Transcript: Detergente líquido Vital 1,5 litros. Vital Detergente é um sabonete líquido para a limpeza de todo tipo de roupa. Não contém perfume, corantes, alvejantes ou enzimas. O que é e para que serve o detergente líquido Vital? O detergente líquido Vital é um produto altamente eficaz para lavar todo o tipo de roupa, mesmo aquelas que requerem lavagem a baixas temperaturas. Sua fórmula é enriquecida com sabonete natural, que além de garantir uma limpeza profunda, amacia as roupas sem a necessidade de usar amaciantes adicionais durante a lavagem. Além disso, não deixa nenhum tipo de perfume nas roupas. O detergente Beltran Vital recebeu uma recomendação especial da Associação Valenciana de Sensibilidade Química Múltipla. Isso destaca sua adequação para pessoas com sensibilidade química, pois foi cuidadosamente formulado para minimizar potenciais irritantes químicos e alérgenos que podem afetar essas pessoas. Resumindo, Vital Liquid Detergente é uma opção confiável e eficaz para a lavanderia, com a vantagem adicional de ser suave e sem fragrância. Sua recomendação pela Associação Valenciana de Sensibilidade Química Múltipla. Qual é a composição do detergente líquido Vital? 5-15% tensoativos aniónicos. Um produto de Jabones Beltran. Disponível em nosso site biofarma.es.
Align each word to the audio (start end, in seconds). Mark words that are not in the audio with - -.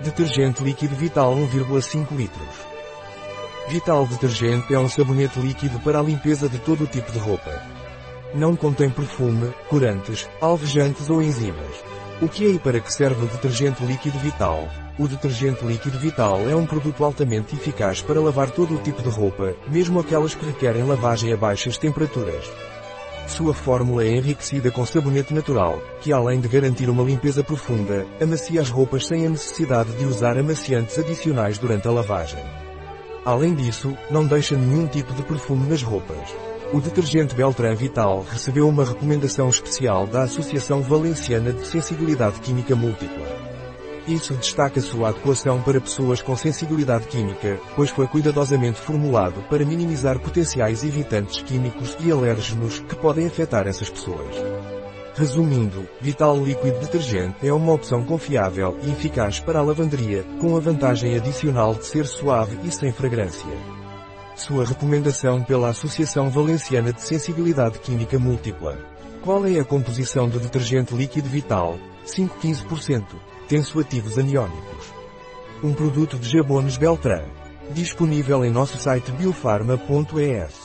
Detergente 0.00 0.62
líquido 0.62 0.96
Vital 0.96 1.36
1,5 1.36 2.16
litros. 2.16 2.48
Vital 3.68 4.04
Detergente 4.06 4.74
é 4.74 4.78
um 4.78 4.88
sabonete 4.88 5.38
líquido 5.38 5.78
para 5.80 6.00
a 6.00 6.02
limpeza 6.02 6.48
de 6.48 6.58
todo 6.58 6.86
tipo 6.86 7.12
de 7.12 7.18
roupa. 7.18 7.62
Não 8.34 8.56
contém 8.56 8.90
perfume, 8.90 9.54
corantes, 9.68 10.28
alvejantes 10.40 11.08
ou 11.08 11.22
enzimas. 11.22 11.76
O 12.20 12.28
que 12.28 12.44
é 12.44 12.50
e 12.50 12.58
para 12.58 12.80
que 12.80 12.92
serve 12.92 13.24
o 13.24 13.28
detergente 13.28 13.84
líquido 13.84 14.18
Vital? 14.18 14.68
O 14.98 15.06
detergente 15.06 15.64
líquido 15.64 15.98
Vital 15.98 16.40
é 16.50 16.56
um 16.56 16.66
produto 16.66 17.04
altamente 17.04 17.54
eficaz 17.54 18.02
para 18.02 18.20
lavar 18.20 18.50
todo 18.50 18.74
o 18.74 18.82
tipo 18.82 19.00
de 19.00 19.08
roupa, 19.08 19.54
mesmo 19.68 20.00
aquelas 20.00 20.34
que 20.34 20.44
requerem 20.44 20.82
lavagem 20.82 21.32
a 21.32 21.36
baixas 21.36 21.78
temperaturas. 21.78 22.44
Sua 23.26 23.54
fórmula 23.54 24.04
é 24.04 24.16
enriquecida 24.16 24.70
com 24.70 24.84
sabonete 24.84 25.32
natural, 25.32 25.82
que 26.00 26.12
além 26.12 26.40
de 26.40 26.48
garantir 26.48 26.88
uma 26.88 27.02
limpeza 27.02 27.42
profunda, 27.42 28.06
amacia 28.20 28.60
as 28.60 28.70
roupas 28.70 29.06
sem 29.06 29.26
a 29.26 29.30
necessidade 29.30 29.92
de 29.92 30.04
usar 30.04 30.38
amaciantes 30.38 30.98
adicionais 30.98 31.58
durante 31.58 31.88
a 31.88 31.90
lavagem. 31.90 32.44
Além 33.24 33.54
disso, 33.54 33.96
não 34.10 34.26
deixa 34.26 34.56
nenhum 34.56 34.86
tipo 34.86 35.12
de 35.14 35.22
perfume 35.22 35.66
nas 35.68 35.82
roupas. 35.82 36.34
O 36.72 36.80
detergente 36.80 37.34
Beltran 37.34 37.74
Vital 37.74 38.24
recebeu 38.30 38.68
uma 38.68 38.84
recomendação 38.84 39.48
especial 39.48 40.06
da 40.06 40.24
Associação 40.24 40.82
Valenciana 40.82 41.52
de 41.52 41.66
Sensibilidade 41.66 42.40
Química 42.40 42.76
Múltipla. 42.76 43.53
Isso 44.06 44.34
destaca 44.34 44.82
sua 44.82 45.08
adequação 45.08 45.62
para 45.62 45.80
pessoas 45.80 46.20
com 46.20 46.36
sensibilidade 46.36 47.06
química, 47.06 47.58
pois 47.74 47.88
foi 47.88 48.06
cuidadosamente 48.06 48.78
formulado 48.78 49.42
para 49.48 49.64
minimizar 49.64 50.18
potenciais 50.18 50.82
irritantes 50.82 51.42
químicos 51.42 51.96
e 52.00 52.12
alérgenos 52.12 52.80
que 52.80 52.94
podem 52.96 53.26
afetar 53.26 53.66
essas 53.66 53.88
pessoas. 53.88 54.36
Resumindo, 55.14 55.88
Vital 56.02 56.36
Liquid 56.36 56.74
Detergente 56.80 57.48
é 57.48 57.52
uma 57.52 57.72
opção 57.72 58.04
confiável 58.04 58.76
e 58.82 58.90
eficaz 58.90 59.40
para 59.40 59.60
a 59.60 59.62
lavanderia, 59.62 60.22
com 60.38 60.54
a 60.54 60.60
vantagem 60.60 61.16
adicional 61.16 61.74
de 61.74 61.86
ser 61.86 62.04
suave 62.04 62.58
e 62.62 62.70
sem 62.70 62.92
fragrância. 62.92 63.48
Sua 64.36 64.66
recomendação 64.66 65.42
pela 65.42 65.70
Associação 65.70 66.28
Valenciana 66.28 66.92
de 66.92 67.00
Sensibilidade 67.00 67.78
Química 67.78 68.18
Múltipla. 68.18 68.76
Qual 69.22 69.46
é 69.46 69.58
a 69.58 69.64
composição 69.64 70.28
do 70.28 70.38
detergente 70.38 70.92
líquido 70.94 71.28
Vital? 71.28 71.78
5-15% 72.04 73.33
tensoativos 73.48 74.18
aniónicos. 74.18 74.92
Um 75.62 75.72
produto 75.72 76.18
de 76.18 76.28
Jabones 76.28 76.76
Beltran. 76.76 77.24
Disponível 77.70 78.44
em 78.44 78.50
nosso 78.50 78.76
site 78.76 79.10
biofarma.es. 79.12 80.63